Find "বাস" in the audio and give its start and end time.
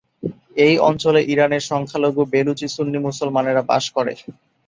3.69-3.85